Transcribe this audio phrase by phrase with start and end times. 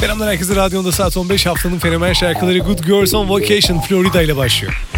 [0.00, 4.88] Selamlar herkese radyonda saat 15 haftanın fenomen şarkıları Good Girls on Vacation Florida ile başlıyor.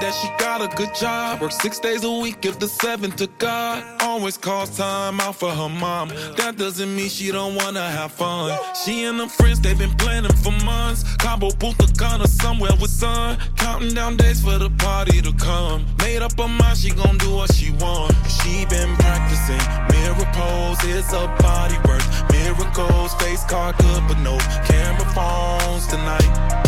[0.00, 1.40] that she got a good job.
[1.40, 4.01] Works six days a week, give the seven to God.
[4.12, 6.08] Always calls time out for her mom.
[6.36, 8.58] That doesn't mean she don't wanna have fun.
[8.84, 11.02] She and her friends, they've been planning for months.
[11.16, 11.86] Cabo Punta
[12.28, 13.38] somewhere with sun.
[13.56, 15.86] Counting down days for the party to come.
[16.00, 18.12] Made up her mind, she gon' do what she want.
[18.28, 22.04] She been practicing mirror pose, it's a body work.
[22.30, 24.36] Miracles, face card good, but no
[24.68, 26.62] camera phones tonight.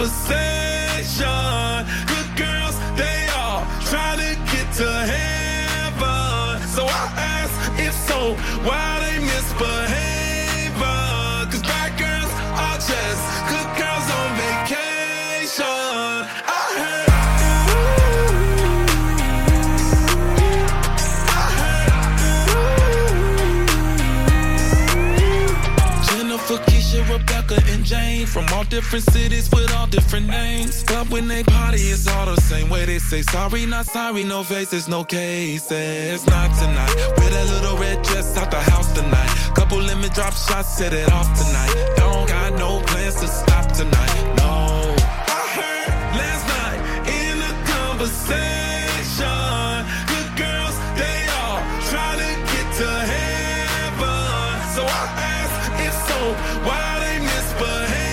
[0.00, 1.30] conversation.
[2.06, 2.09] Good girls,
[8.36, 8.99] why
[27.80, 30.82] and Jane from all different cities with all different names.
[30.82, 32.84] Club when they party, it's all the same way.
[32.84, 36.26] They say sorry, not sorry, no faces, no cases.
[36.26, 36.94] Not tonight.
[37.16, 39.30] With a little red dress out the house tonight.
[39.54, 41.74] Couple lemon drop shots, set it off tonight.
[41.96, 44.14] Don't got no plans to stop tonight.
[44.36, 44.94] No.
[45.36, 45.88] I heard
[46.20, 48.59] last night in a conversation.
[54.74, 56.20] So I ask if so,
[56.64, 58.09] why they misbehave?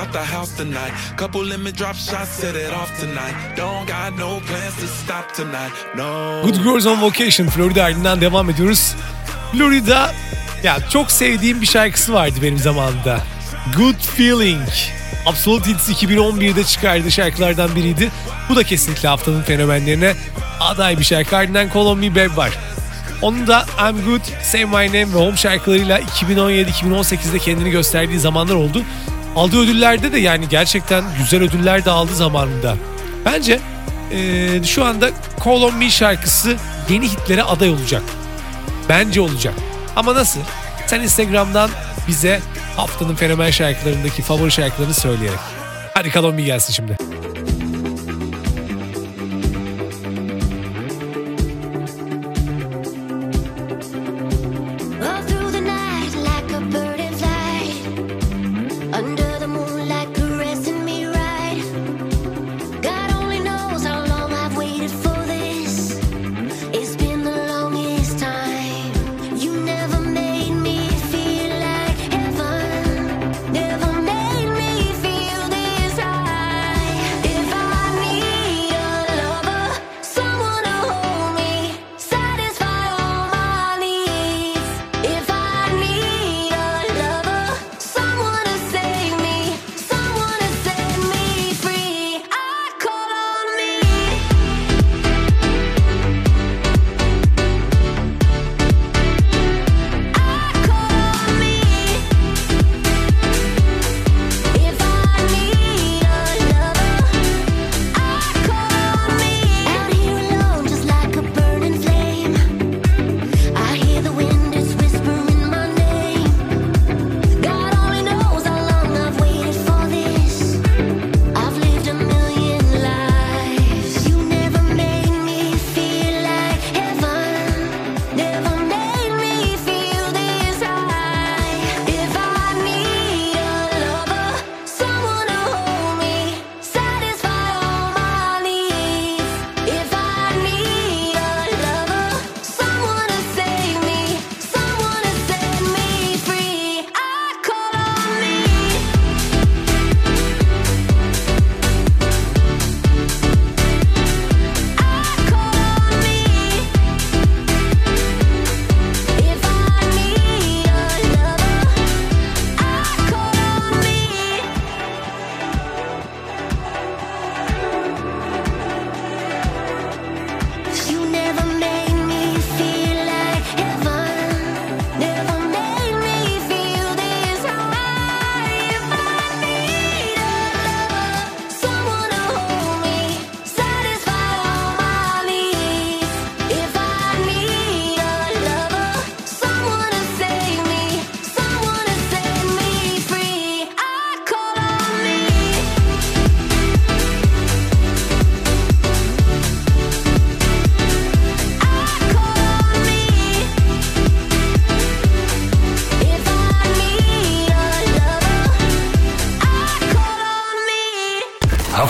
[0.00, 0.92] Out the house tonight.
[1.16, 3.34] Couple lemon drop shots, set it off tonight.
[3.56, 5.72] Don't got no plans to stop tonight.
[5.96, 6.42] No.
[6.44, 8.94] Good Girls on Vacation Florida ardından devam ediyoruz.
[9.52, 10.14] Florida
[10.62, 13.20] ya çok sevdiğim bir şarkısı vardı benim zamanında.
[13.76, 14.68] Good Feeling.
[15.26, 18.10] Absolute Hits 2011'de çıkardığı şarkılardan biriydi.
[18.48, 20.14] Bu da kesinlikle haftanın fenomenlerine
[20.60, 21.36] aday bir şarkı.
[21.36, 22.50] Ardından Call Me Babe var.
[23.22, 28.82] Onun da I'm Good, Say My Name ve Home şarkılarıyla 2017-2018'de kendini gösterdiği zamanlar oldu.
[29.36, 32.76] Aldığı ödüllerde de yani gerçekten güzel ödüller de aldı zamanında.
[33.24, 33.60] Bence
[34.12, 35.10] eee, şu anda
[35.44, 36.56] Call On Me şarkısı
[36.88, 38.02] yeni hitlere aday olacak.
[38.88, 39.54] Bence olacak.
[39.96, 40.40] Ama nasıl?
[40.86, 41.70] Sen Instagram'dan
[42.08, 42.40] bize
[42.76, 45.38] haftanın fenomen şarkılarındaki favori şarkılarını söyleyerek.
[45.94, 46.96] Hadi Call On Me gelsin şimdi.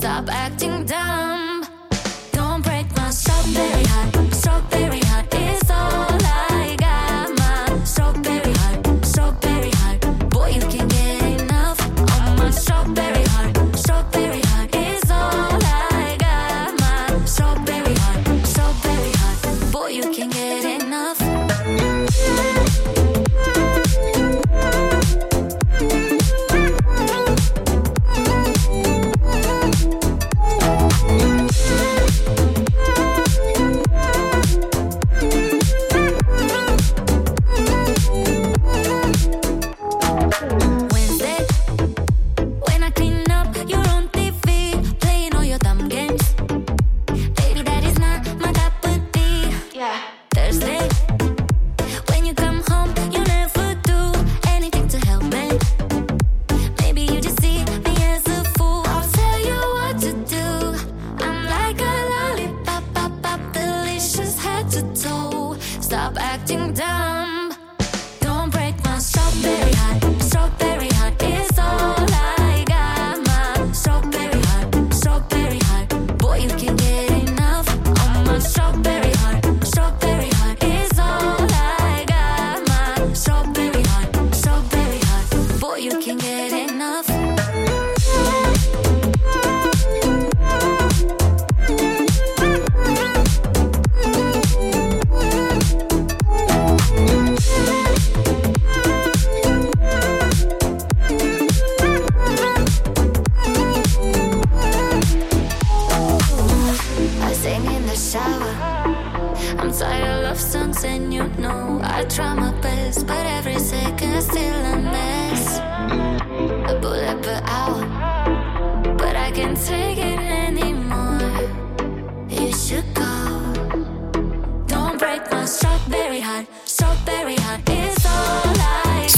[0.00, 1.29] Stop acting dumb.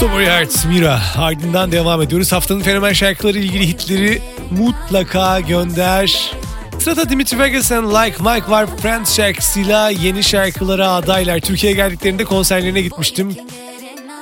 [0.02, 1.00] Strawberry Hearts Mira.
[1.16, 2.32] Ardından devam ediyoruz.
[2.32, 6.32] Haftanın fenomen şarkıları ilgili hitleri mutlaka gönder.
[6.78, 8.66] Sırada Dimitri Vegas and Like Mike var.
[8.82, 11.40] Friends şarkısıyla yeni şarkılara adaylar.
[11.40, 13.36] Türkiye'ye geldiklerinde konserlerine gitmiştim.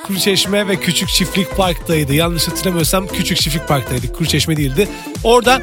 [0.06, 2.14] Kuruçeşme ve Küçük Çiftlik Park'taydı.
[2.14, 4.12] Yanlış hatırlamıyorsam Küçük Çiftlik Park'taydı.
[4.12, 4.88] Kuruçeşme değildi.
[5.24, 5.62] Orada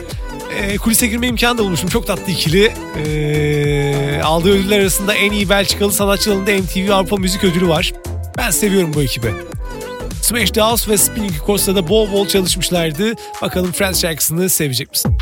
[0.59, 1.89] e, kulise girme imkanı da bulmuşum.
[1.89, 2.73] Çok tatlı ikili.
[3.05, 7.93] E, aldığı ödüller arasında en iyi Belçikalı sanatçı dalında MTV Avrupa Müzik Ödülü var.
[8.37, 9.56] Ben seviyorum bu ekibi.
[10.27, 13.13] Smash House ve Spinning Costa'da bol bol çalışmışlardı.
[13.41, 15.17] Bakalım Franz şarkısını sevecek misin?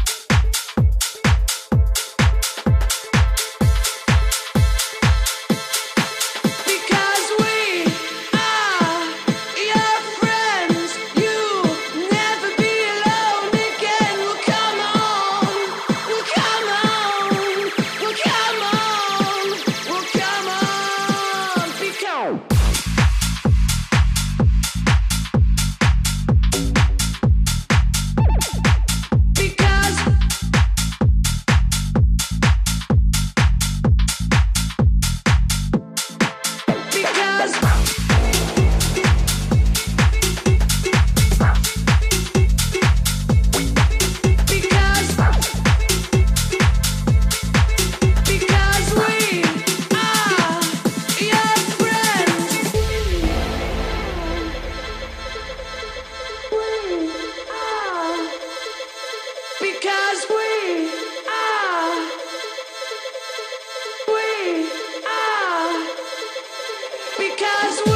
[67.18, 67.95] because we.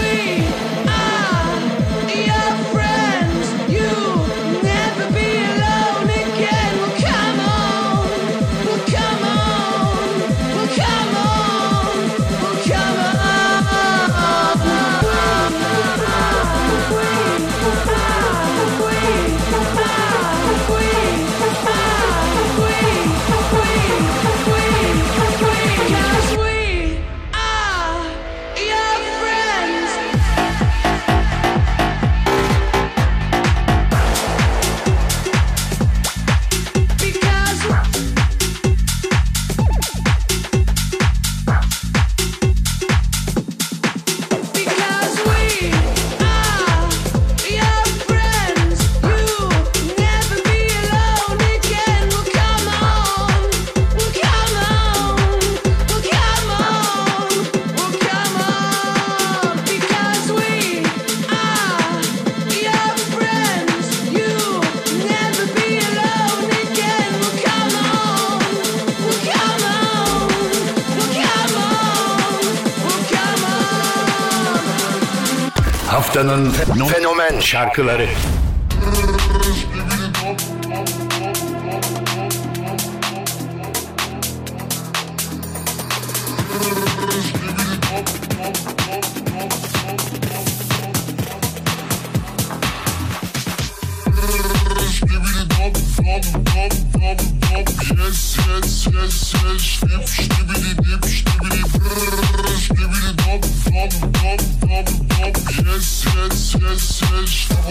[76.10, 76.52] Haftanın
[76.88, 78.08] fenomen şarkıları.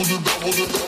[0.09, 0.88] Double, double, double.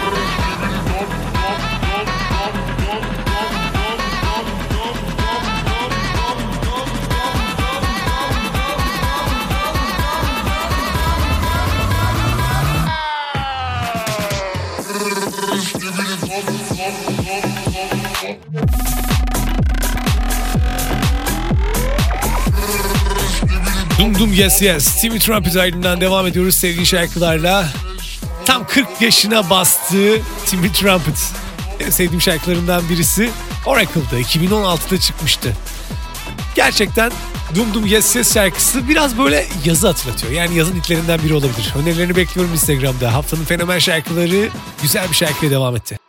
[24.01, 25.01] Dum Dum Yes Yes.
[25.01, 27.69] Timmy Trumpet albümünden devam ediyoruz sevgili şarkılarla.
[28.45, 31.33] Tam 40 yaşına bastığı Timmy Trumpet.
[31.79, 33.29] En sevdiğim şarkılarından birisi
[33.65, 35.53] Oracle'da 2016'da çıkmıştı.
[36.55, 37.11] Gerçekten
[37.55, 40.33] Dum Dum Yes Yes şarkısı biraz böyle yazı hatırlatıyor.
[40.33, 41.73] Yani yazın hitlerinden biri olabilir.
[41.81, 43.13] Önerilerini bekliyorum Instagram'da.
[43.13, 44.49] Haftanın fenomen şarkıları
[44.81, 46.00] güzel bir şarkıya devam etti.